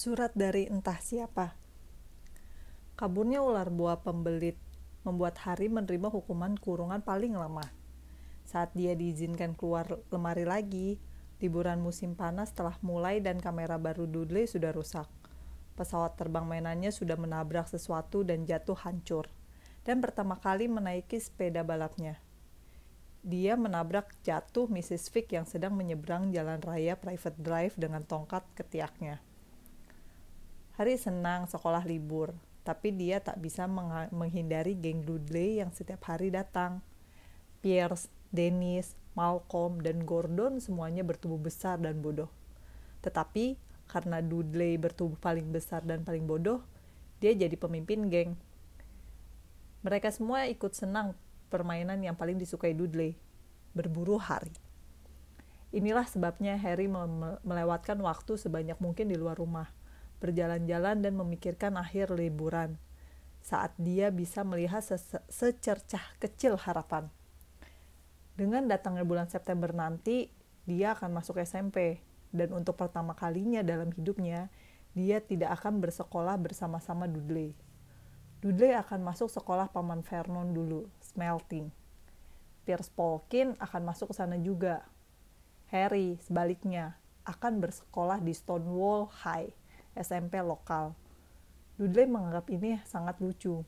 [0.00, 1.52] Surat dari entah siapa.
[2.96, 4.56] Kaburnya ular buah pembelit
[5.04, 7.68] membuat Hari menerima hukuman kurungan paling lama.
[8.48, 10.96] Saat dia diizinkan keluar lemari lagi,
[11.36, 15.04] liburan musim panas telah mulai dan kamera baru Dudley sudah rusak.
[15.76, 19.28] Pesawat terbang mainannya sudah menabrak sesuatu dan jatuh hancur.
[19.84, 22.16] Dan pertama kali menaiki sepeda balapnya.
[23.20, 25.12] Dia menabrak jatuh Mrs.
[25.12, 29.20] Vick yang sedang menyeberang jalan raya private drive dengan tongkat ketiaknya.
[30.80, 32.32] Hari senang sekolah libur,
[32.64, 33.68] tapi dia tak bisa
[34.16, 36.80] menghindari geng Dudley yang setiap hari datang.
[37.60, 42.32] Pierce, Dennis, Malcolm, dan Gordon semuanya bertubuh besar dan bodoh.
[43.04, 43.60] Tetapi
[43.92, 46.64] karena Dudley bertubuh paling besar dan paling bodoh,
[47.20, 48.32] dia jadi pemimpin geng.
[49.84, 51.12] Mereka semua ikut senang
[51.52, 53.20] permainan yang paling disukai Dudley,
[53.76, 54.56] berburu hari.
[55.76, 56.88] Inilah sebabnya Harry
[57.44, 59.76] melewatkan waktu sebanyak mungkin di luar rumah
[60.20, 62.76] berjalan-jalan dan memikirkan akhir liburan
[63.40, 64.84] saat dia bisa melihat
[65.32, 67.08] secercah kecil harapan.
[68.36, 70.28] Dengan datangnya bulan September nanti,
[70.68, 74.52] dia akan masuk SMP dan untuk pertama kalinya dalam hidupnya,
[74.92, 77.56] dia tidak akan bersekolah bersama-sama Dudley.
[78.40, 81.68] Dudley akan masuk sekolah Paman Vernon dulu, Smelting.
[82.64, 84.84] Pierce Polkin akan masuk ke sana juga.
[85.68, 89.59] Harry, sebaliknya, akan bersekolah di Stonewall High
[90.00, 90.96] SMP lokal.
[91.76, 93.64] Dudley menganggap ini sangat lucu.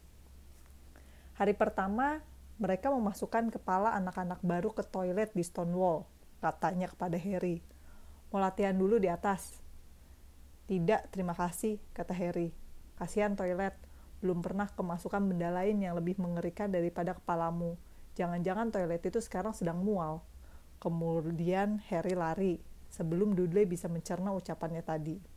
[1.37, 2.21] Hari pertama,
[2.61, 6.05] mereka memasukkan kepala anak-anak baru ke toilet di Stonewall,
[6.45, 7.65] katanya kepada Harry.
[8.29, 9.61] Mau latihan dulu di atas.
[10.69, 12.53] Tidak, terima kasih, kata Harry.
[12.97, 13.75] Kasihan toilet,
[14.23, 17.75] belum pernah kemasukan benda lain yang lebih mengerikan daripada kepalamu.
[18.15, 20.23] Jangan-jangan toilet itu sekarang sedang mual.
[20.79, 22.61] Kemudian Harry lari,
[22.93, 25.32] sebelum Dudley bisa mencerna ucapannya tadi.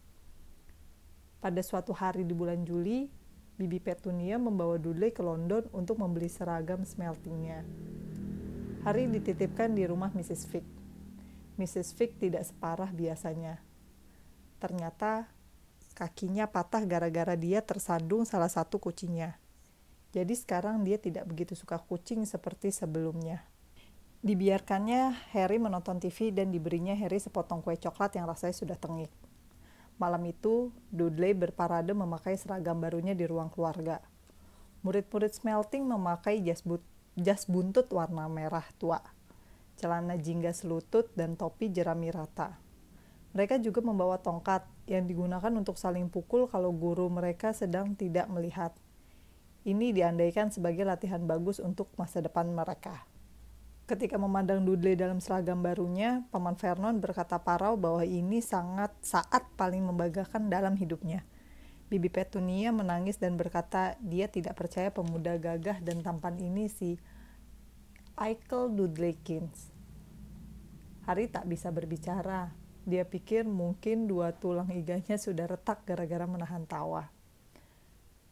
[1.46, 3.06] Pada suatu hari di bulan Juli,
[3.62, 7.62] Bibi Petunia membawa Dudley ke London untuk membeli seragam smeltingnya.
[8.82, 10.50] Hari dititipkan di rumah Mrs.
[10.50, 10.66] Fick.
[11.62, 11.94] Mrs.
[11.94, 13.62] Fick tidak separah biasanya.
[14.58, 15.30] Ternyata
[15.94, 19.38] kakinya patah gara-gara dia tersandung salah satu kucingnya.
[20.18, 23.46] Jadi sekarang dia tidak begitu suka kucing seperti sebelumnya.
[24.26, 29.14] Dibiarkannya Harry menonton TV dan diberinya Harry sepotong kue coklat yang rasanya sudah tengik.
[29.96, 34.04] Malam itu, Dudley berparade memakai seragam barunya di ruang keluarga.
[34.84, 36.84] Murid-murid smelting memakai jas, but,
[37.16, 39.00] jas buntut warna merah tua,
[39.80, 42.60] celana jingga selutut, dan topi jerami rata.
[43.32, 48.76] Mereka juga membawa tongkat yang digunakan untuk saling pukul kalau guru mereka sedang tidak melihat.
[49.66, 53.08] Ini diandaikan sebagai latihan bagus untuk masa depan mereka.
[53.86, 59.86] Ketika memandang Dudley dalam seragam barunya, Paman Vernon berkata parau bahwa ini sangat saat paling
[59.86, 61.22] membanggakan dalam hidupnya.
[61.86, 66.98] Bibi Petunia menangis dan berkata dia tidak percaya pemuda gagah dan tampan ini si
[68.18, 69.70] Michael Dudleykins.
[71.06, 72.58] Hari tak bisa berbicara.
[72.90, 77.14] Dia pikir mungkin dua tulang iganya sudah retak gara-gara menahan tawa.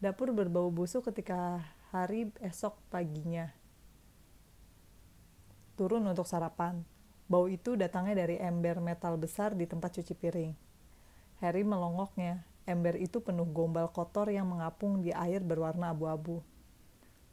[0.02, 1.62] Dapur berbau busuk ketika
[1.94, 3.54] hari esok paginya
[5.74, 6.86] turun untuk sarapan.
[7.26, 10.54] Bau itu datangnya dari ember metal besar di tempat cuci piring.
[11.42, 12.46] Harry melongoknya.
[12.64, 16.40] Ember itu penuh gombal kotor yang mengapung di air berwarna abu-abu.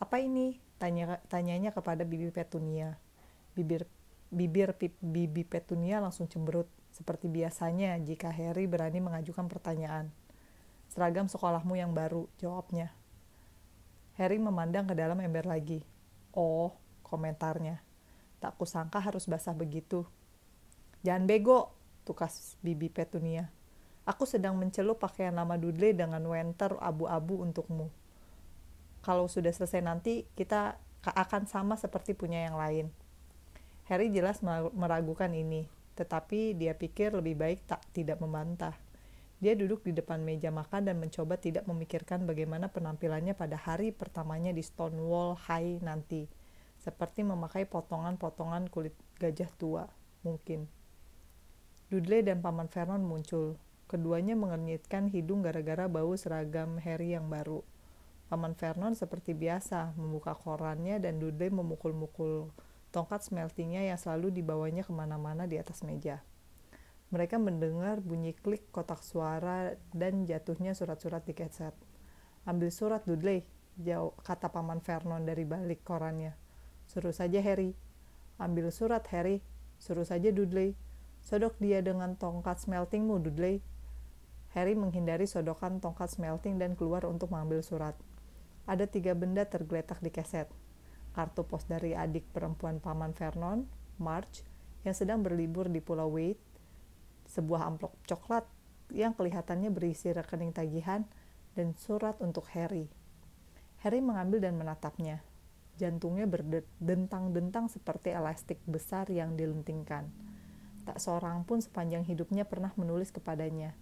[0.02, 0.58] Apa ini?
[0.80, 2.98] Tanya, tanyanya kepada Bibi Petunia.
[3.54, 3.86] Bibir
[4.30, 10.08] bibir Bibi Petunia langsung cemberut, seperti biasanya jika Harry berani mengajukan pertanyaan.
[10.90, 12.90] Seragam sekolahmu yang baru, jawabnya.
[14.18, 15.82] Harry memandang ke dalam ember lagi.
[16.34, 16.74] Oh,
[17.06, 17.89] komentarnya.
[18.40, 20.08] Tak kusangka harus basah begitu.
[21.04, 21.76] Jangan bego,
[22.08, 23.52] tukas Bibi Petunia.
[24.08, 27.92] Aku sedang mencelup pakaian lama Dudley dengan winter abu-abu untukmu.
[29.04, 32.86] Kalau sudah selesai nanti, kita akan sama seperti punya yang lain.
[33.88, 34.40] Harry jelas
[34.72, 38.76] meragukan ini, tetapi dia pikir lebih baik tak tidak membantah.
[39.40, 44.52] Dia duduk di depan meja makan dan mencoba tidak memikirkan bagaimana penampilannya pada hari pertamanya
[44.52, 46.39] di Stonewall High nanti
[46.80, 49.84] seperti memakai potongan-potongan kulit gajah tua,
[50.24, 50.64] mungkin.
[51.92, 53.60] Dudley dan Paman Vernon muncul.
[53.90, 57.60] Keduanya mengernyitkan hidung gara-gara bau seragam Harry yang baru.
[58.30, 62.54] Paman Vernon seperti biasa membuka korannya dan Dudley memukul-mukul
[62.94, 66.22] tongkat smeltingnya yang selalu dibawanya ke mana-mana di atas meja.
[67.10, 71.74] Mereka mendengar bunyi klik kotak suara dan jatuhnya surat-surat di keset.
[72.46, 73.42] Ambil surat Dudley,
[73.74, 76.39] jauh kata Paman Vernon dari balik korannya.
[76.90, 77.78] Suruh saja Harry.
[78.34, 79.46] Ambil surat Harry.
[79.78, 80.74] Suruh saja Dudley.
[81.22, 83.62] Sodok dia dengan tongkat smeltingmu, Dudley.
[84.58, 87.94] Harry menghindari sodokan tongkat smelting dan keluar untuk mengambil surat.
[88.66, 90.50] Ada tiga benda tergeletak di keset.
[91.14, 93.70] Kartu pos dari adik perempuan paman Vernon,
[94.02, 94.42] March,
[94.82, 96.42] yang sedang berlibur di Pulau Wade,
[97.30, 98.42] sebuah amplop coklat
[98.90, 101.06] yang kelihatannya berisi rekening tagihan,
[101.54, 102.90] dan surat untuk Harry.
[103.86, 105.29] Harry mengambil dan menatapnya.
[105.80, 110.12] Jantungnya berdentang-dentang seperti elastik besar yang dilentingkan.
[110.84, 113.72] Tak seorang pun sepanjang hidupnya pernah menulis kepadanya.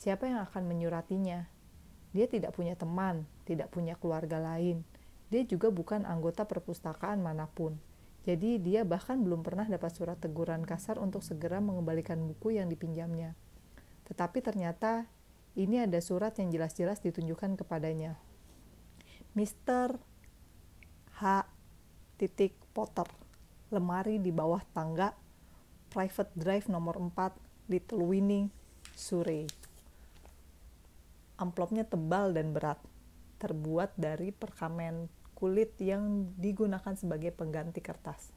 [0.00, 1.44] Siapa yang akan menyuratinya?
[2.16, 4.80] Dia tidak punya teman, tidak punya keluarga lain.
[5.28, 7.76] Dia juga bukan anggota perpustakaan mana pun.
[8.24, 13.36] Jadi dia bahkan belum pernah dapat surat teguran kasar untuk segera mengembalikan buku yang dipinjamnya.
[14.08, 15.04] Tetapi ternyata
[15.52, 18.16] ini ada surat yang jelas-jelas ditunjukkan kepadanya.
[19.36, 20.00] Mr.
[22.16, 23.04] Titik Potter,
[23.68, 25.12] lemari di bawah tangga,
[25.92, 28.48] private drive nomor 4, Little Winning,
[28.96, 29.44] Surrey.
[31.36, 32.80] Amplopnya tebal dan berat,
[33.36, 38.32] terbuat dari perkamen kulit yang digunakan sebagai pengganti kertas.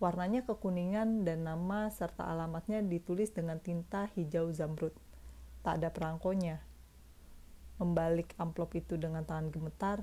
[0.00, 4.96] Warnanya kekuningan dan nama serta alamatnya ditulis dengan tinta hijau zamrud.
[5.60, 6.64] Tak ada perangkonya.
[7.76, 10.00] Membalik amplop itu dengan tangan gemetar,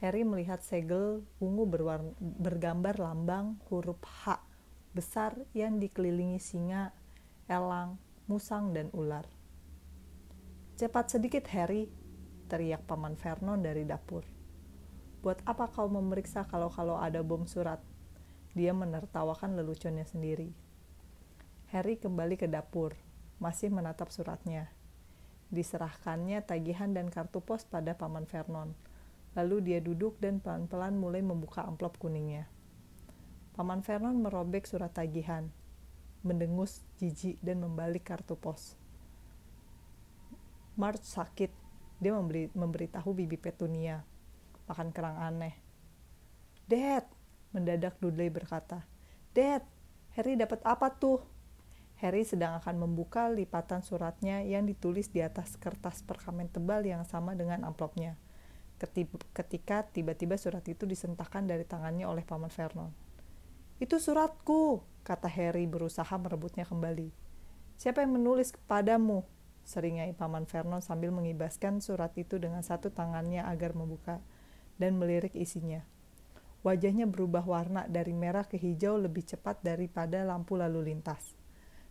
[0.00, 4.40] Harry melihat segel ungu berwarna, bergambar lambang huruf H
[4.96, 6.96] besar yang dikelilingi singa,
[7.46, 9.28] elang, musang, dan ular.
[10.80, 11.92] Cepat sedikit, Harry,
[12.48, 14.24] teriak Paman Vernon dari dapur.
[15.20, 17.84] Buat apa kau memeriksa kalau-kalau ada bom surat?
[18.56, 20.50] Dia menertawakan leluconnya sendiri.
[21.76, 22.96] Harry kembali ke dapur,
[23.36, 24.72] masih menatap suratnya.
[25.52, 28.72] Diserahkannya tagihan dan kartu pos pada Paman Vernon
[29.38, 32.50] Lalu dia duduk dan pelan-pelan mulai membuka amplop kuningnya.
[33.54, 35.46] Paman Vernon merobek surat tagihan,
[36.26, 38.74] mendengus jijik dan membalik kartu pos.
[40.74, 41.52] March sakit.
[42.00, 44.00] Dia memberi, memberitahu Bibi Petunia.
[44.64, 45.52] Makan kerang aneh.
[46.64, 47.04] Dad,
[47.52, 48.88] mendadak Dudley berkata.
[49.36, 49.60] Dad,
[50.16, 51.20] Harry dapat apa tuh?
[52.00, 57.36] Harry sedang akan membuka lipatan suratnya yang ditulis di atas kertas perkamen tebal yang sama
[57.36, 58.16] dengan amplopnya
[58.80, 62.90] ketika tiba-tiba surat itu disentakkan dari tangannya oleh Paman Vernon.
[63.76, 67.12] Itu suratku, kata Harry berusaha merebutnya kembali.
[67.80, 69.24] Siapa yang menulis kepadamu?
[69.64, 74.20] Seringai Paman Vernon sambil mengibaskan surat itu dengan satu tangannya agar membuka
[74.80, 75.84] dan melirik isinya.
[76.60, 81.36] Wajahnya berubah warna dari merah ke hijau lebih cepat daripada lampu lalu lintas.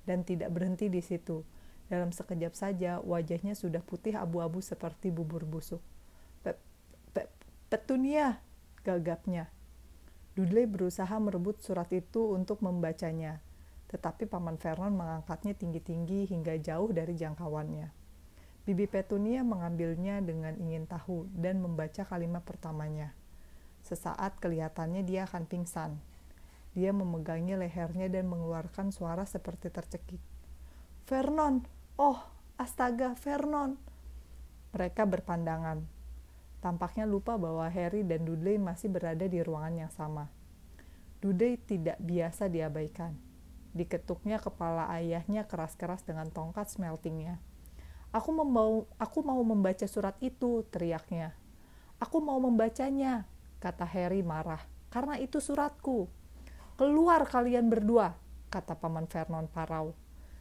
[0.05, 1.41] Dan tidak berhenti di situ.
[1.89, 5.81] Dalam sekejap saja, wajahnya sudah putih abu-abu seperti bubur busuk.
[7.69, 8.41] Petunia,
[8.81, 9.45] gagapnya.
[10.33, 13.45] Dudley berusaha merebut surat itu untuk membacanya,
[13.93, 17.93] tetapi Paman Vernon mengangkatnya tinggi-tinggi hingga jauh dari jangkauannya.
[18.65, 23.13] Bibi Petunia mengambilnya dengan ingin tahu dan membaca kalimat pertamanya.
[23.85, 26.01] Sesaat kelihatannya dia akan pingsan.
[26.73, 30.21] Dia memegangi lehernya dan mengeluarkan suara seperti tercekik.
[31.05, 31.69] Vernon!
[32.01, 32.17] Oh,
[32.57, 33.77] astaga, Vernon!
[34.73, 35.98] Mereka berpandangan
[36.59, 40.27] Tampaknya lupa bahwa Harry dan Dudley masih berada di ruangan yang sama.
[41.23, 43.15] Dudley tidak biasa diabaikan.
[43.71, 47.39] Diketuknya kepala ayahnya keras-keras dengan tongkat smeltingnya.
[48.11, 51.37] Aku mau, aku mau membaca surat itu, teriaknya.
[52.01, 53.29] Aku mau membacanya,
[53.61, 56.09] kata Harry marah, karena itu suratku.
[56.79, 58.17] Keluar kalian berdua,
[58.49, 59.93] kata Paman Vernon Parau.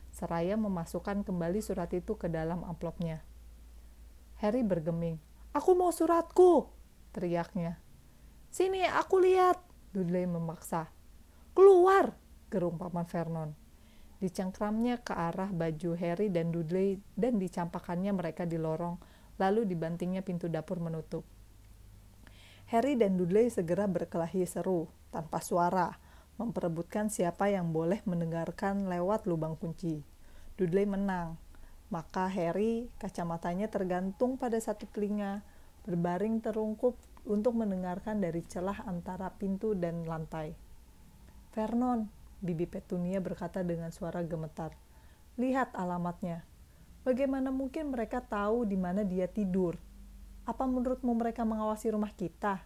[0.09, 3.21] Seraya memasukkan kembali surat itu ke dalam amplopnya.
[4.41, 5.28] Harry bergeming.
[5.59, 6.71] Aku mau suratku,
[7.11, 7.83] teriaknya.
[8.47, 9.59] Sini, aku lihat,
[9.91, 10.87] Dudley memaksa.
[11.51, 12.15] Keluar,
[12.47, 13.59] gerung Paman Vernon.
[14.23, 19.03] Dicengkramnya ke arah baju Harry dan Dudley dan dicampakannya mereka di lorong,
[19.43, 21.27] lalu dibantingnya pintu dapur menutup.
[22.71, 25.99] Harry dan Dudley segera berkelahi seru, tanpa suara,
[26.39, 30.07] memperebutkan siapa yang boleh mendengarkan lewat lubang kunci.
[30.55, 31.35] Dudley menang,
[31.89, 35.41] maka Harry, kacamatanya tergantung pada satu telinga,
[35.89, 40.53] berbaring terungkup untuk mendengarkan dari celah antara pintu dan lantai.
[41.57, 42.09] Vernon,
[42.45, 44.77] Bibi Petunia berkata dengan suara gemetar.
[45.41, 46.45] Lihat alamatnya.
[47.09, 49.81] Bagaimana mungkin mereka tahu di mana dia tidur?
[50.45, 52.61] Apa menurutmu mereka mengawasi rumah kita?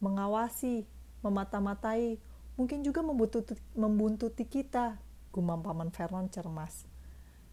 [0.00, 0.88] Mengawasi,
[1.20, 2.16] memata-matai,
[2.56, 4.96] mungkin juga membuntuti, kita,
[5.28, 6.91] gumam Paman Vernon cermas.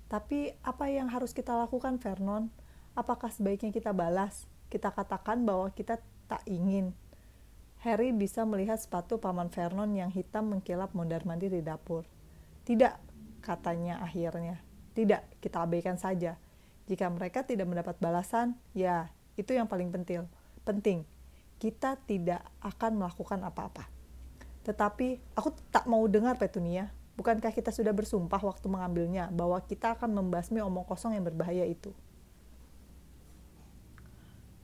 [0.10, 2.50] Tapi apa yang harus kita lakukan, Vernon?
[2.98, 4.50] Apakah sebaiknya kita balas?
[4.74, 6.98] Kita katakan bahwa kita tak ingin.
[7.86, 12.04] Harry bisa melihat sepatu paman Vernon yang hitam mengkilap mondar-mandir di dapur.
[12.66, 12.94] Tidak,
[13.46, 14.60] katanya akhirnya.
[14.98, 16.36] Tidak, kita abaikan saja.
[16.90, 20.26] Jika mereka tidak mendapat balasan, ya itu yang paling penting.
[20.66, 21.06] Penting,
[21.62, 23.88] kita tidak akan melakukan apa-apa.
[24.66, 26.92] Tetapi aku tak mau dengar Petunia.
[27.20, 31.92] Bukankah kita sudah bersumpah waktu mengambilnya bahwa kita akan membasmi omong kosong yang berbahaya itu?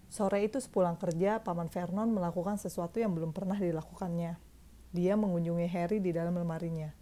[0.07, 4.39] Sore itu sepulang kerja, Paman Vernon melakukan sesuatu yang belum pernah dilakukannya.
[4.95, 6.95] Dia mengunjungi Harry di dalam lemarinya.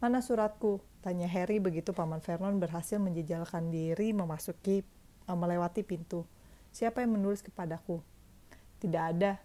[0.00, 0.80] Mana suratku?
[1.04, 4.80] Tanya Harry begitu Paman Vernon berhasil menjejalkan diri memasuki
[5.28, 6.24] uh, melewati pintu.
[6.72, 8.00] Siapa yang menulis kepadaku?
[8.80, 9.36] Tidak ada.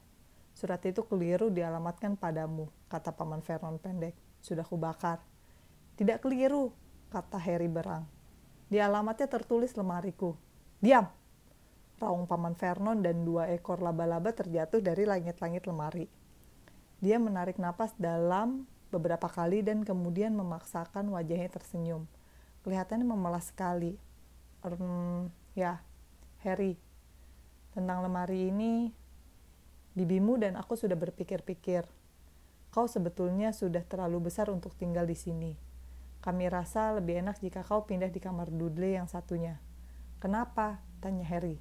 [0.55, 4.15] Surat itu keliru dialamatkan padamu, kata Paman Vernon pendek.
[4.39, 5.32] Sudah kubakar.
[5.93, 6.73] Tidak keliru,
[7.13, 8.09] kata Harry berang.
[8.65, 10.33] Di alamatnya tertulis lemariku.
[10.81, 11.05] Diam!
[12.01, 16.09] Raung Paman Vernon dan dua ekor laba-laba terjatuh dari langit-langit lemari.
[16.99, 22.09] Dia menarik napas dalam beberapa kali dan kemudian memaksakan wajahnya tersenyum.
[22.65, 23.95] Kelihatannya memelas sekali.
[24.65, 25.83] Um, ya,
[26.41, 26.79] Harry,
[27.75, 28.89] tentang lemari ini,
[29.93, 31.85] bibimu dan aku sudah berpikir-pikir.
[32.73, 35.72] Kau sebetulnya sudah terlalu besar untuk tinggal di sini.
[36.23, 39.59] Kami rasa lebih enak jika kau pindah di kamar Dudley yang satunya.
[40.23, 40.79] Kenapa?
[41.03, 41.59] Tanya Harry.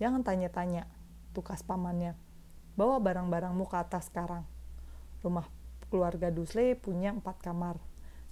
[0.00, 0.88] Jangan tanya-tanya,
[1.36, 2.16] tukas pamannya.
[2.72, 4.48] Bawa barang-barangmu ke atas sekarang.
[5.20, 5.44] Rumah
[5.92, 7.76] keluarga Dursley punya empat kamar.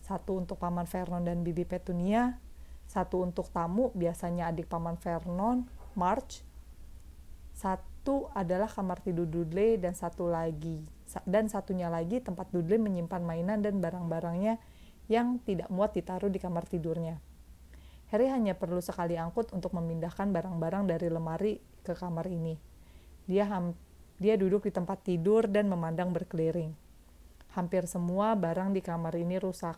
[0.01, 2.41] Satu untuk Paman Vernon dan Bibi Petunia,
[2.89, 6.41] satu untuk tamu, biasanya adik Paman Vernon, March,
[7.53, 10.85] satu adalah kamar tidur Dudley dan satu lagi
[11.25, 14.59] dan satunya lagi tempat Dudley menyimpan mainan dan barang-barangnya
[15.07, 17.19] yang tidak muat ditaruh di kamar tidurnya.
[18.15, 22.55] Harry hanya perlu sekali angkut untuk memindahkan barang-barang dari lemari ke kamar ini.
[23.27, 23.51] Dia
[24.17, 26.71] dia duduk di tempat tidur dan memandang berkeliling.
[27.59, 29.77] Hampir semua barang di kamar ini rusak.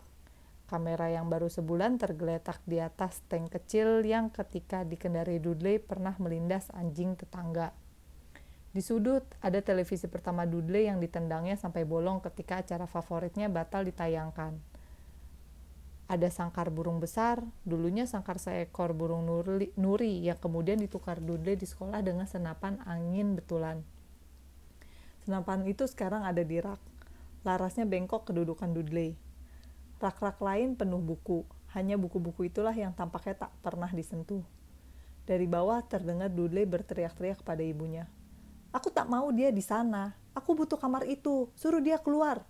[0.69, 6.69] Kamera yang baru sebulan tergeletak di atas tank kecil yang ketika dikendari Dudley pernah melindas
[6.77, 7.73] anjing tetangga.
[8.69, 14.68] Di sudut ada televisi pertama Dudley yang ditendangnya sampai bolong ketika acara favoritnya batal ditayangkan.
[16.09, 21.69] Ada sangkar burung besar, dulunya sangkar seekor burung nuri, nuri yang kemudian ditukar Dudley di
[21.69, 23.85] sekolah dengan senapan angin betulan.
[25.21, 26.81] Senapan itu sekarang ada di rak.
[27.45, 29.13] Larasnya bengkok kedudukan Dudley.
[30.01, 31.45] Rak-rak lain penuh buku.
[31.77, 34.41] Hanya buku-buku itulah yang tampaknya tak pernah disentuh.
[35.29, 38.09] Dari bawah terdengar Dudley berteriak-teriak kepada ibunya.
[38.73, 40.17] Aku tak mau dia di sana.
[40.33, 41.53] Aku butuh kamar itu.
[41.53, 42.41] Suruh dia keluar.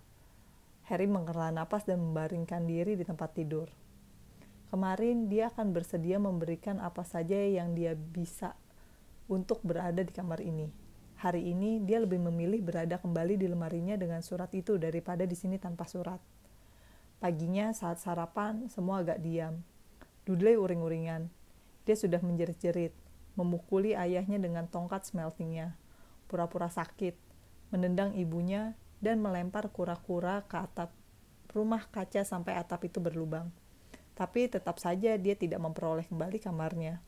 [0.90, 3.70] Harry menghela napas dan membaringkan diri di tempat tidur.
[4.74, 8.58] Kemarin dia akan bersedia memberikan apa saja yang dia bisa
[9.30, 10.66] untuk berada di kamar ini.
[11.22, 15.62] Hari ini dia lebih memilih berada kembali di lemarinya dengan surat itu daripada di sini
[15.62, 16.18] tanpa surat.
[17.22, 19.62] Paginya saat sarapan, semua agak diam.
[20.26, 21.30] Dudley uring-uringan.
[21.86, 22.96] Dia sudah menjerit-jerit,
[23.38, 25.78] memukuli ayahnya dengan tongkat smeltingnya,
[26.26, 27.14] pura-pura sakit,
[27.70, 30.92] menendang ibunya, dan melempar kura-kura ke atap
[31.50, 33.50] rumah kaca sampai atap itu berlubang.
[34.14, 37.00] Tapi tetap saja dia tidak memperoleh kembali kamarnya.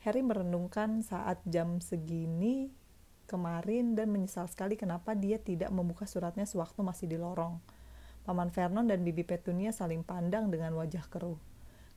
[0.00, 2.72] Harry merenungkan saat jam segini
[3.28, 7.60] kemarin dan menyesal sekali kenapa dia tidak membuka suratnya sewaktu masih di lorong.
[8.24, 11.38] Paman Vernon dan Bibi Petunia saling pandang dengan wajah keruh.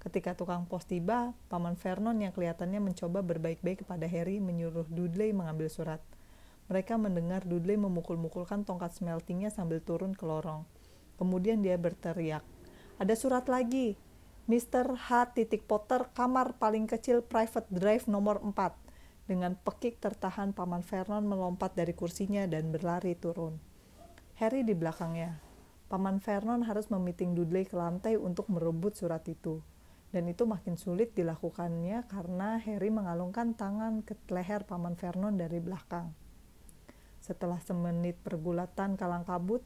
[0.04, 5.72] Ketika tukang pos tiba, Paman Vernon yang kelihatannya mencoba berbaik-baik kepada Harry menyuruh Dudley mengambil
[5.72, 6.04] surat.
[6.72, 10.64] Mereka mendengar Dudley memukul-mukulkan tongkat smeltingnya sambil turun ke lorong.
[11.20, 12.44] Kemudian dia berteriak,
[13.02, 13.98] ada surat lagi.
[14.46, 14.96] Mr.
[14.96, 15.34] H.
[15.66, 18.54] Potter, kamar paling kecil private drive nomor 4.
[19.24, 23.56] Dengan pekik tertahan, Paman Vernon melompat dari kursinya dan berlari turun.
[24.36, 25.40] Harry di belakangnya.
[25.88, 29.64] Paman Vernon harus memiting Dudley ke lantai untuk merebut surat itu.
[30.12, 36.23] Dan itu makin sulit dilakukannya karena Harry mengalungkan tangan ke leher Paman Vernon dari belakang.
[37.24, 39.64] Setelah semenit pergulatan kalang kabut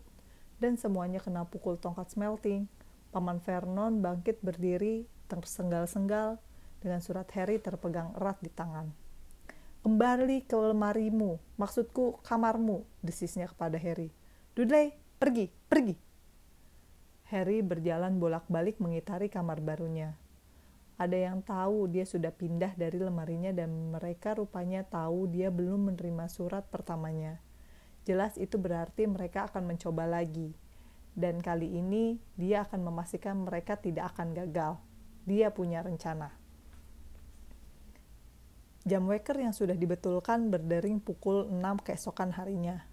[0.62, 2.70] dan semuanya kena pukul tongkat smelting,
[3.10, 6.38] Paman Vernon bangkit berdiri tersenggal-senggal
[6.78, 8.94] dengan surat Harry terpegang erat di tangan.
[9.82, 14.14] Kembali ke lemarimu, maksudku kamarmu, desisnya kepada Harry.
[14.54, 15.98] Dudley, pergi, pergi.
[17.34, 20.14] Harry berjalan bolak-balik mengitari kamar barunya.
[21.02, 26.30] Ada yang tahu dia sudah pindah dari lemarinya dan mereka rupanya tahu dia belum menerima
[26.30, 27.47] surat pertamanya.
[28.08, 30.56] Jelas itu berarti mereka akan mencoba lagi.
[31.12, 34.80] Dan kali ini dia akan memastikan mereka tidak akan gagal.
[35.28, 36.32] Dia punya rencana.
[38.88, 42.88] Jam waker yang sudah dibetulkan berdering pukul 6 keesokan harinya.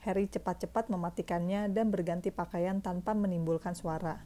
[0.00, 4.24] Harry cepat-cepat mematikannya dan berganti pakaian tanpa menimbulkan suara.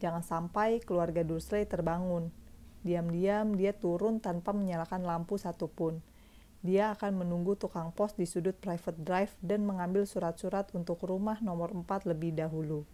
[0.00, 2.32] Jangan sampai keluarga Dursley terbangun.
[2.80, 6.00] Diam-diam dia turun tanpa menyalakan lampu satupun.
[6.60, 11.72] Dia akan menunggu tukang pos di sudut private drive dan mengambil surat-surat untuk rumah nomor
[11.72, 12.84] 4 lebih dahulu.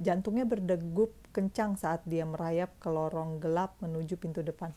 [0.00, 4.72] Jantungnya berdegup kencang saat dia merayap ke lorong gelap menuju pintu depan.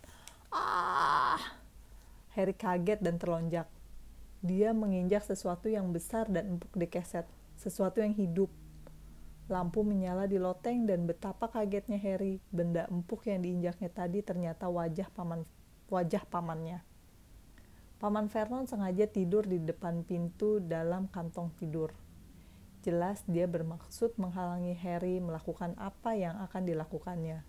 [0.51, 1.39] Ah!
[2.35, 3.67] Harry kaget dan terlonjak.
[4.43, 7.27] Dia menginjak sesuatu yang besar dan empuk di keset,
[7.59, 8.51] sesuatu yang hidup.
[9.51, 12.39] Lampu menyala di loteng dan betapa kagetnya Harry.
[12.51, 15.43] Benda empuk yang diinjaknya tadi ternyata wajah paman
[15.91, 16.90] wajah pamannya.
[18.01, 21.93] Paman Vernon sengaja tidur di depan pintu dalam kantong tidur.
[22.81, 27.45] Jelas dia bermaksud menghalangi Harry melakukan apa yang akan dilakukannya.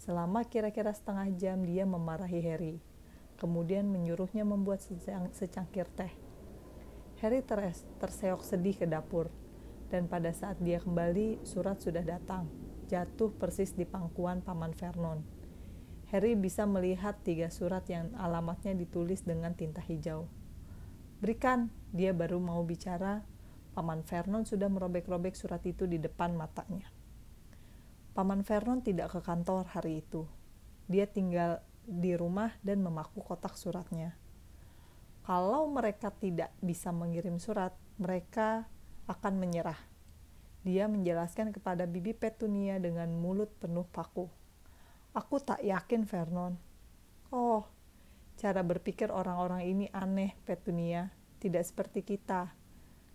[0.00, 2.80] Selama kira-kira setengah jam dia memarahi Harry,
[3.36, 4.80] kemudian menyuruhnya membuat
[5.36, 6.16] secangkir teh.
[7.20, 7.44] Harry
[8.00, 9.28] terseok sedih ke dapur
[9.92, 12.48] dan pada saat dia kembali, surat sudah datang,
[12.88, 15.35] jatuh persis di pangkuan Paman Vernon.
[16.14, 20.30] Harry bisa melihat tiga surat yang alamatnya ditulis dengan tinta hijau.
[21.18, 23.26] Berikan, dia baru mau bicara,
[23.74, 26.88] Paman Vernon sudah merobek-robek surat itu di depan matanya.
[28.16, 30.24] Paman Vernon tidak ke kantor hari itu.
[30.88, 34.16] Dia tinggal di rumah dan memaku kotak suratnya.
[35.26, 38.70] Kalau mereka tidak bisa mengirim surat, mereka
[39.10, 39.78] akan menyerah.
[40.62, 44.30] Dia menjelaskan kepada Bibi Petunia dengan mulut penuh paku.
[45.16, 46.60] Aku tak yakin, Vernon.
[47.32, 47.64] Oh,
[48.36, 51.08] cara berpikir orang-orang ini aneh, Petunia.
[51.40, 52.52] Tidak seperti kita,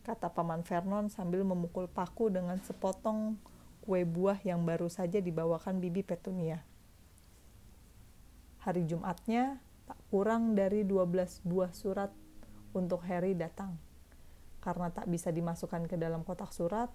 [0.01, 3.38] kata Paman Vernon sambil memukul paku dengan sepotong
[3.86, 6.65] kue buah yang baru saja dibawakan Bibi Petunia.
[8.65, 12.10] Hari Jumatnya, tak kurang dari 12 buah surat
[12.74, 13.77] untuk Harry datang
[14.62, 16.93] karena tak bisa dimasukkan ke dalam kotak surat,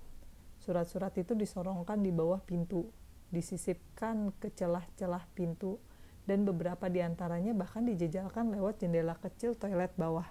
[0.62, 2.86] surat-surat itu disorongkan di bawah pintu,
[3.30, 5.78] disisipkan ke celah-celah pintu,
[6.26, 10.26] dan beberapa di antaranya bahkan dijejalkan lewat jendela kecil toilet bawah.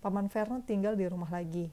[0.00, 1.72] Paman Vernon tinggal di rumah lagi.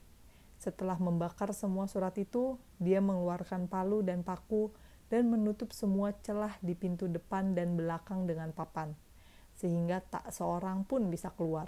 [0.59, 4.71] Setelah membakar semua surat itu, dia mengeluarkan palu dan paku
[5.11, 8.95] dan menutup semua celah di pintu depan dan belakang dengan papan,
[9.57, 11.67] sehingga tak seorang pun bisa keluar.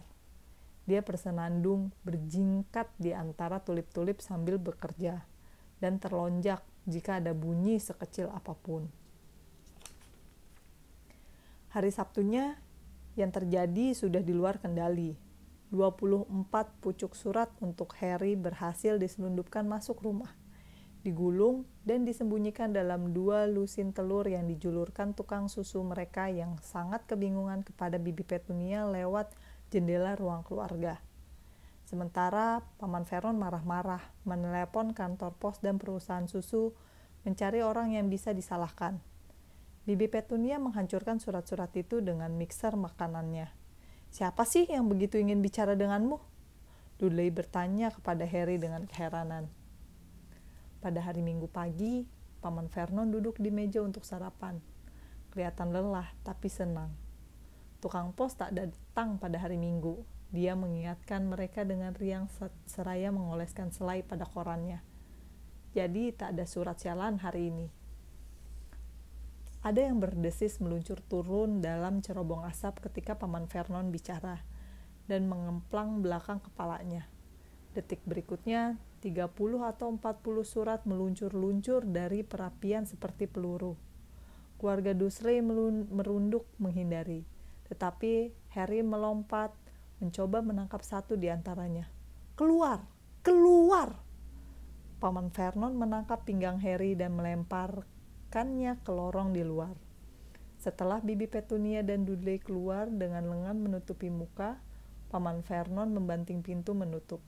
[0.83, 5.23] Dia bersenandung berjingkat di antara tulip-tulip sambil bekerja
[5.79, 8.87] dan terlonjak jika ada bunyi sekecil apa pun.
[11.73, 12.59] Hari Sabtunya
[13.17, 15.17] yang terjadi sudah di luar kendali.
[15.73, 16.29] 24
[16.85, 20.29] pucuk surat untuk Harry berhasil diselundupkan masuk rumah,
[21.01, 27.65] digulung dan disembunyikan dalam dua lusin telur yang dijulurkan tukang susu mereka yang sangat kebingungan
[27.65, 29.33] kepada Bibi Petunia lewat
[29.73, 31.01] jendela ruang keluarga.
[31.93, 36.73] Sementara Paman Veron marah-marah menelepon kantor pos dan perusahaan susu
[37.21, 38.97] mencari orang yang bisa disalahkan.
[39.86, 43.45] Bibi Petunia menghancurkan surat-surat itu dengan mixer makanannya.
[44.10, 46.17] Siapa sih yang begitu ingin bicara denganmu?
[46.97, 49.45] Dudley bertanya kepada Harry dengan keheranan.
[50.82, 52.10] Pada hari Minggu pagi,
[52.41, 54.58] Paman Vernon duduk di meja untuk sarapan.
[55.29, 56.89] Kelihatan lelah tapi senang.
[57.86, 60.12] Tukang pos tak datang pada hari Minggu.
[60.33, 62.25] Dia mengingatkan mereka dengan riang
[62.65, 64.81] seraya mengoleskan selai pada korannya.
[65.77, 67.69] Jadi tak ada surat sialan hari ini.
[69.61, 74.41] Ada yang berdesis meluncur turun dalam cerobong asap ketika Paman Vernon bicara
[75.05, 77.05] dan mengemplang belakang kepalanya.
[77.77, 79.29] Detik berikutnya, 30
[79.63, 80.01] atau 40
[80.43, 83.77] surat meluncur-luncur dari perapian seperti peluru.
[84.57, 87.29] Keluarga Dusley merunduk menghindari
[87.73, 89.49] tetapi Harry melompat,
[90.03, 91.87] mencoba menangkap satu di antaranya.
[92.35, 92.83] Keluar!
[93.23, 93.95] Keluar!
[94.99, 99.79] Paman Vernon menangkap pinggang Harry dan melemparkannya ke lorong di luar.
[100.59, 104.59] Setelah Bibi Petunia dan Dudley keluar dengan lengan menutupi muka,
[105.11, 107.19] Paman Vernon membanting pintu menutup.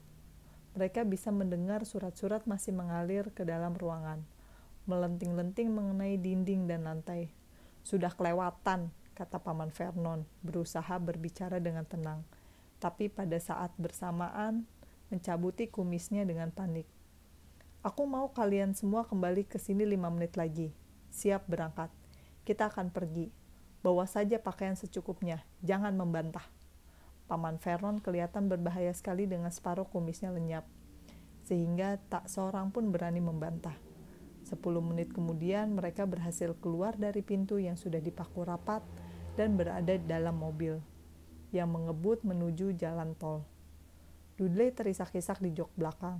[0.75, 4.23] Mereka bisa mendengar surat-surat masih mengalir ke dalam ruangan,
[4.87, 7.31] melenting-lenting mengenai dinding dan lantai.
[7.83, 12.23] Sudah kelewatan, kata Paman Vernon, berusaha berbicara dengan tenang.
[12.79, 14.67] Tapi pada saat bersamaan,
[15.07, 16.89] mencabuti kumisnya dengan panik.
[17.85, 20.73] Aku mau kalian semua kembali ke sini lima menit lagi.
[21.13, 21.93] Siap berangkat.
[22.41, 23.29] Kita akan pergi.
[23.85, 25.45] Bawa saja pakaian secukupnya.
[25.61, 26.43] Jangan membantah.
[27.29, 30.65] Paman Vernon kelihatan berbahaya sekali dengan separuh kumisnya lenyap.
[31.45, 33.77] Sehingga tak seorang pun berani membantah.
[34.41, 38.81] Sepuluh menit kemudian mereka berhasil keluar dari pintu yang sudah dipaku rapat
[39.37, 40.81] dan berada dalam mobil
[41.55, 43.47] yang mengebut menuju jalan tol.
[44.35, 46.19] Dudley terisak-isak di jok belakang.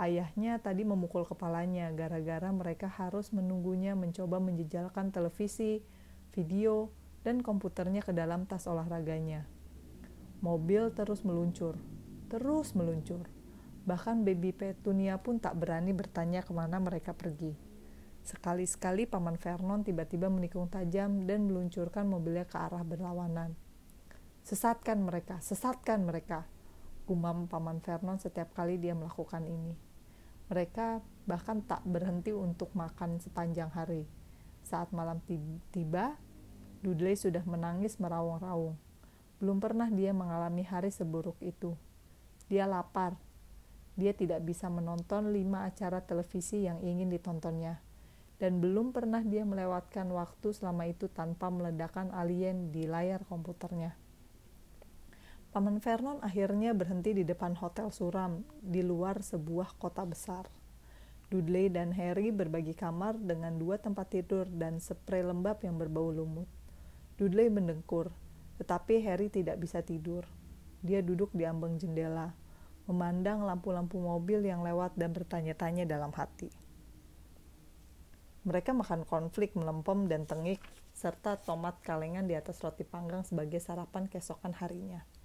[0.00, 5.84] Ayahnya tadi memukul kepalanya gara-gara mereka harus menunggunya mencoba menjejalkan televisi,
[6.32, 6.88] video,
[7.24, 9.48] dan komputernya ke dalam tas olahraganya.
[10.44, 11.80] Mobil terus meluncur,
[12.28, 13.24] terus meluncur.
[13.88, 17.56] Bahkan baby Petunia pun tak berani bertanya ke mana mereka pergi.
[18.26, 23.54] Sekali-sekali Paman Vernon tiba-tiba menikung tajam dan meluncurkan mobilnya ke arah berlawanan.
[24.46, 26.46] Sesatkan mereka, sesatkan mereka,
[27.02, 29.74] gumam Paman Vernon setiap kali dia melakukan ini.
[30.46, 34.06] Mereka bahkan tak berhenti untuk makan sepanjang hari.
[34.62, 35.18] Saat malam
[35.74, 36.14] tiba,
[36.78, 38.78] Dudley sudah menangis meraung-raung.
[39.42, 41.74] Belum pernah dia mengalami hari seburuk itu.
[42.46, 43.18] Dia lapar.
[43.98, 47.82] Dia tidak bisa menonton lima acara televisi yang ingin ditontonnya.
[48.38, 54.05] Dan belum pernah dia melewatkan waktu selama itu tanpa meledakan alien di layar komputernya.
[55.56, 60.44] Paman Vernon akhirnya berhenti di depan hotel suram di luar sebuah kota besar.
[61.32, 66.44] Dudley dan Harry berbagi kamar dengan dua tempat tidur dan spray lembab yang berbau lumut.
[67.16, 68.12] Dudley mendengkur,
[68.60, 70.28] tetapi Harry tidak bisa tidur.
[70.84, 72.36] Dia duduk di ambang jendela,
[72.84, 76.52] memandang lampu-lampu mobil yang lewat dan bertanya-tanya dalam hati.
[78.44, 80.60] Mereka makan konflik melempem dan tengik,
[80.92, 85.15] serta tomat kalengan di atas roti panggang sebagai sarapan keesokan harinya.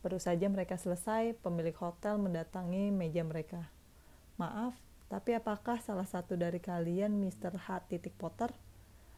[0.00, 3.68] Baru saja mereka selesai, pemilik hotel mendatangi meja mereka.
[4.36, 7.54] Maaf, tapi apakah salah satu dari kalian Mr.
[7.56, 7.86] H.
[8.18, 8.50] Potter?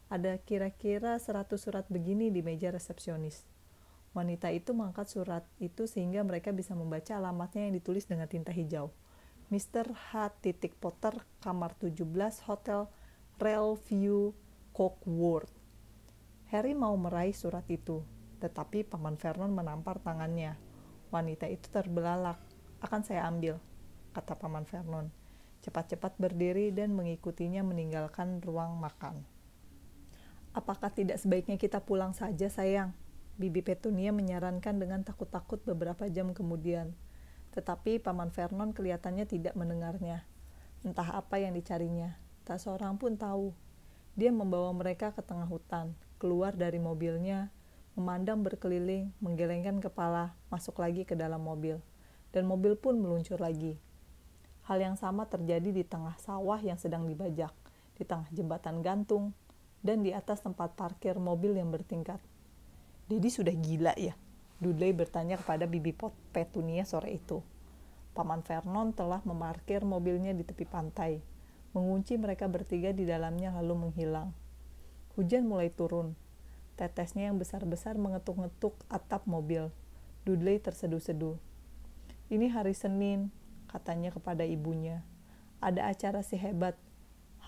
[0.08, 3.44] Ada kira-kira 100 surat begini di meja resepsionis.
[4.16, 8.92] Wanita itu mengangkat surat itu sehingga mereka bisa membaca alamatnya yang ditulis dengan tinta hijau.
[9.48, 9.92] Mr.
[10.12, 10.32] H.
[10.80, 12.04] Potter, kamar 17,
[12.44, 12.88] Hotel
[13.40, 14.36] Railview,
[14.76, 15.52] Cockworth.
[16.52, 18.04] Harry mau meraih surat itu,
[18.40, 20.67] tetapi Paman Vernon menampar tangannya.
[21.08, 22.36] Wanita itu terbelalak.
[22.84, 23.56] Akan saya ambil,
[24.12, 25.08] kata Paman Vernon.
[25.64, 29.24] Cepat-cepat berdiri dan mengikutinya meninggalkan ruang makan.
[30.52, 32.92] Apakah tidak sebaiknya kita pulang saja, sayang?
[33.38, 36.92] Bibi Petunia menyarankan dengan takut-takut beberapa jam kemudian.
[37.54, 40.26] Tetapi Paman Vernon kelihatannya tidak mendengarnya.
[40.82, 43.54] Entah apa yang dicarinya, tak seorang pun tahu.
[44.18, 47.54] Dia membawa mereka ke tengah hutan, keluar dari mobilnya,
[47.98, 51.82] memandang berkeliling, menggelengkan kepala, masuk lagi ke dalam mobil.
[52.30, 53.74] Dan mobil pun meluncur lagi.
[54.70, 57.50] Hal yang sama terjadi di tengah sawah yang sedang dibajak,
[57.98, 59.34] di tengah jembatan gantung,
[59.82, 62.22] dan di atas tempat parkir mobil yang bertingkat.
[63.10, 64.14] Dedi sudah gila ya?
[64.62, 67.42] Dudley bertanya kepada Bibi Pot Petunia sore itu.
[68.14, 71.18] Paman Vernon telah memarkir mobilnya di tepi pantai,
[71.74, 74.30] mengunci mereka bertiga di dalamnya lalu menghilang.
[75.18, 76.14] Hujan mulai turun,
[76.78, 79.74] Tetesnya yang besar-besar mengetuk-ngetuk atap mobil.
[80.22, 81.34] Dudley terseduh-seduh.
[82.30, 83.34] Ini hari Senin,
[83.66, 85.02] katanya kepada ibunya.
[85.58, 86.78] Ada acara si hebat,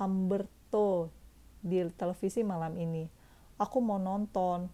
[0.03, 1.15] Humberto,
[1.63, 3.07] di televisi malam ini.
[3.63, 4.67] Aku mau nonton.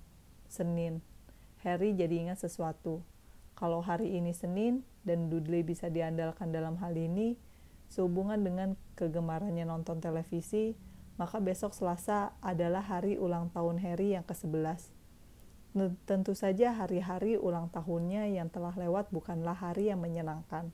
[0.49, 1.05] Senin.
[1.61, 3.03] Harry jadi ingat sesuatu.
[3.59, 7.35] Kalau hari ini Senin dan Dudley bisa diandalkan dalam hal ini,
[7.93, 10.79] sehubungan dengan kegemarannya nonton televisi,
[11.17, 14.93] maka besok Selasa adalah hari ulang tahun Harry yang ke-11.
[16.09, 20.73] Tentu saja hari-hari ulang tahunnya yang telah lewat bukanlah hari yang menyenangkan.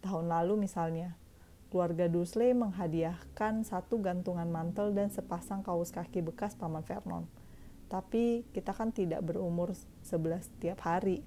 [0.00, 1.16] Tahun lalu misalnya,
[1.68, 7.28] keluarga Dursley menghadiahkan satu gantungan mantel dan sepasang kaos kaki bekas Paman Vernon.
[7.92, 9.76] Tapi kita kan tidak berumur
[10.08, 11.20] 11 tiap hari.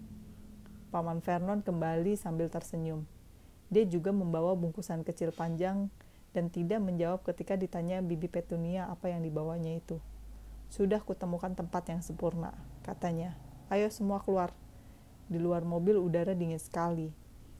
[0.90, 3.06] Paman Vernon kembali sambil tersenyum.
[3.74, 5.90] Dia juga membawa bungkusan kecil panjang
[6.34, 10.02] dan tidak menjawab ketika ditanya Bibi Petunia apa yang dibawanya itu.
[10.74, 13.38] Sudah kutemukan tempat yang sempurna, katanya.
[13.70, 14.50] Ayo semua keluar.
[15.30, 17.14] Di luar mobil udara dingin sekali.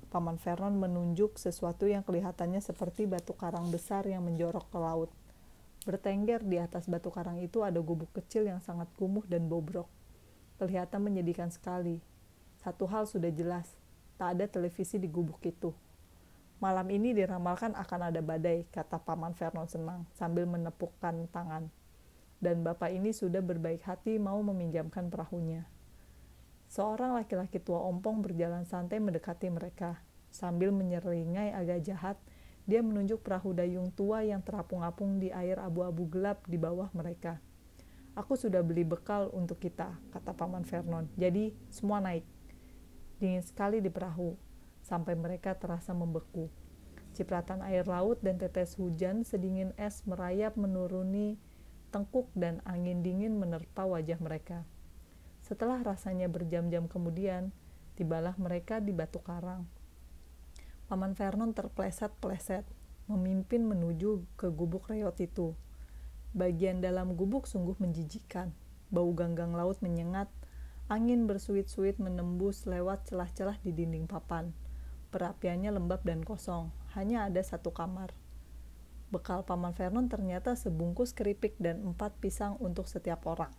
[0.10, 5.10] Paman Vernon menunjuk sesuatu yang kelihatannya seperti batu karang besar yang menjorok ke laut.
[5.86, 9.90] Bertengger di atas batu karang itu ada gubuk kecil yang sangat kumuh dan bobrok.
[10.62, 12.02] Kelihatan menyedihkan sekali.
[12.62, 13.68] Satu hal sudah jelas,
[14.16, 15.74] tak ada televisi di gubuk itu.
[16.64, 21.68] Malam ini diramalkan akan ada badai, kata Paman Vernon senang, sambil menepukkan tangan.
[22.40, 25.68] Dan bapak ini sudah berbaik hati mau meminjamkan perahunya.
[26.72, 30.00] Seorang laki-laki tua ompong berjalan santai mendekati mereka.
[30.32, 32.16] Sambil menyeringai agak jahat,
[32.64, 37.44] dia menunjuk perahu dayung tua yang terapung-apung di air abu-abu gelap di bawah mereka.
[38.16, 41.12] Aku sudah beli bekal untuk kita, kata Paman Vernon.
[41.20, 42.24] Jadi, semua naik.
[43.20, 44.53] Dingin sekali di perahu
[44.94, 46.54] sampai mereka terasa membeku.
[47.18, 51.42] Cipratan air laut dan tetes hujan sedingin es merayap menuruni
[51.90, 54.70] tengkuk dan angin dingin menerpa wajah mereka.
[55.42, 57.50] Setelah rasanya berjam-jam kemudian,
[57.98, 59.66] tibalah mereka di batu karang.
[60.90, 62.66] Paman Vernon terpleset-pleset,
[63.10, 65.58] memimpin menuju ke gubuk reot itu.
[66.38, 68.54] Bagian dalam gubuk sungguh menjijikan.
[68.94, 70.30] bau ganggang laut menyengat,
[70.86, 74.54] angin bersuit-suit menembus lewat celah-celah di dinding papan.
[75.14, 78.18] Perapiannya lembab dan kosong, hanya ada satu kamar.
[79.14, 83.54] Bekal Paman Vernon ternyata sebungkus keripik dan empat pisang untuk setiap orang.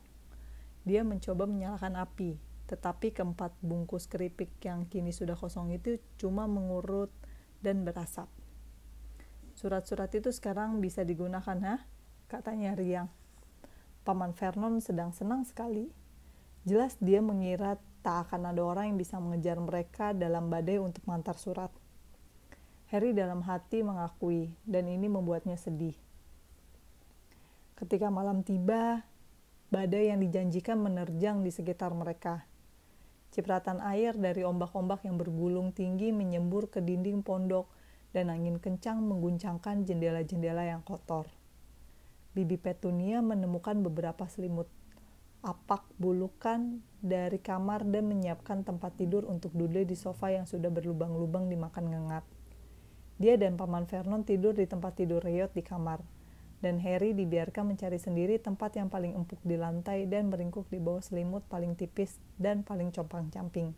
[0.83, 7.15] Dia mencoba menyalakan api, tetapi keempat bungkus keripik yang kini sudah kosong itu cuma mengurut
[7.63, 8.27] dan berasap.
[9.55, 11.87] Surat-surat itu sekarang bisa digunakan, ha?
[12.27, 13.15] Katanya Riang.
[14.03, 15.95] Paman Vernon sedang senang sekali.
[16.67, 21.41] Jelas dia mengira tak akan ada orang yang bisa mengejar mereka dalam badai untuk mengantar
[21.41, 21.73] surat.
[22.93, 25.97] Harry dalam hati mengakui, dan ini membuatnya sedih.
[27.81, 29.09] Ketika malam tiba,
[29.73, 32.45] badai yang dijanjikan menerjang di sekitar mereka.
[33.33, 37.73] Cipratan air dari ombak-ombak yang bergulung tinggi menyembur ke dinding pondok,
[38.13, 41.27] dan angin kencang mengguncangkan jendela-jendela yang kotor.
[42.37, 44.69] Bibi Petunia menemukan beberapa selimut
[45.45, 51.53] apak bulukan dari kamar dan menyiapkan tempat tidur untuk Dudley di sofa yang sudah berlubang-lubang
[51.53, 52.25] dimakan ngengat.
[53.21, 56.03] Dia dan Paman Vernon tidur di tempat tidur Reyot di kamar,
[56.65, 61.05] dan Harry dibiarkan mencari sendiri tempat yang paling empuk di lantai dan meringkuk di bawah
[61.05, 63.77] selimut paling tipis dan paling compang-camping.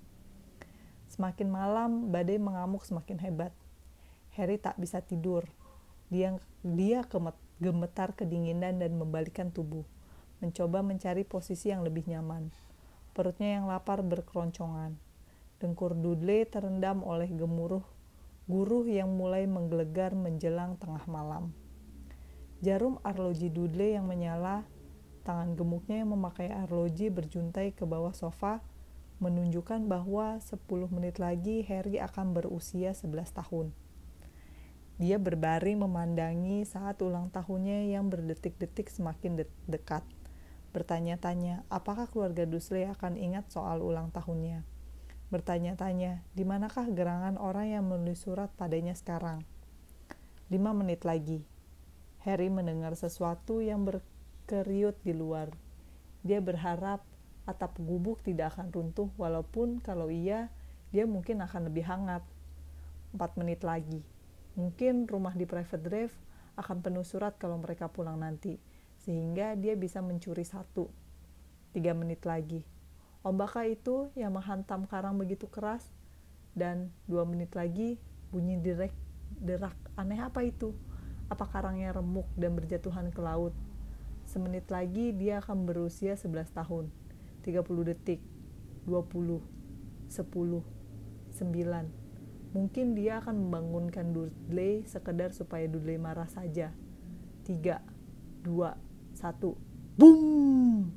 [1.11, 3.51] Semakin malam, badai mengamuk semakin hebat.
[4.39, 5.43] Harry tak bisa tidur.
[6.15, 7.03] Dia dia
[7.59, 9.83] gemetar kedinginan dan membalikkan tubuh,
[10.47, 12.55] mencoba mencari posisi yang lebih nyaman.
[13.11, 14.95] Perutnya yang lapar berkeroncongan.
[15.59, 17.83] Dengkur Dudley terendam oleh gemuruh
[18.47, 21.51] guruh yang mulai menggelegar menjelang tengah malam.
[22.63, 24.63] Jarum arloji Dudley yang menyala,
[25.27, 28.63] tangan gemuknya yang memakai arloji berjuntai ke bawah sofa,
[29.19, 30.63] menunjukkan bahwa 10
[30.95, 33.75] menit lagi Harry akan berusia 11 tahun.
[34.97, 40.07] Dia berbaring memandangi saat ulang tahunnya yang berdetik-detik semakin de dekat.
[40.77, 44.61] Bertanya-tanya, apakah keluarga Dursley akan ingat soal ulang tahunnya?
[45.33, 49.41] Bertanya-tanya, di manakah gerangan orang yang menulis surat padanya sekarang?
[50.53, 51.41] Lima menit lagi,
[52.29, 55.49] Harry mendengar sesuatu yang berkeriut di luar.
[56.21, 57.01] Dia berharap
[57.49, 60.53] atap gubuk tidak akan runtuh, walaupun kalau iya,
[60.93, 62.21] dia mungkin akan lebih hangat.
[63.17, 64.05] Empat menit lagi,
[64.57, 66.15] Mungkin rumah di private drive
[66.57, 68.57] akan penuh surat kalau mereka pulang nanti,
[69.07, 70.91] sehingga dia bisa mencuri satu.
[71.71, 72.67] Tiga menit lagi.
[73.23, 75.87] Ombakah itu yang menghantam karang begitu keras?
[76.59, 78.03] Dan dua menit lagi,
[78.35, 78.91] bunyi direk,
[79.39, 79.79] derak.
[79.95, 80.75] Aneh apa itu?
[81.31, 83.55] Apa karangnya remuk dan berjatuhan ke laut?
[84.27, 86.91] Semenit lagi dia akan berusia 11 tahun.
[87.47, 88.19] 30 detik.
[88.91, 89.39] 20.
[90.11, 90.63] 10.
[91.31, 92.07] 9
[92.57, 96.73] Mungkin dia akan membangunkan Dudley sekedar supaya Dudley marah saja.
[97.45, 97.85] Tiga,
[98.41, 98.81] dua,
[99.17, 99.57] satu,
[99.97, 100.93] boom!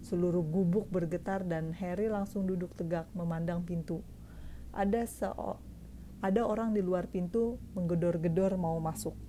[0.00, 4.00] Seluruh gubuk bergetar dan Harry langsung duduk tegak memandang pintu.
[4.72, 5.04] Ada
[6.24, 9.27] ada orang di luar pintu menggedor-gedor mau masuk.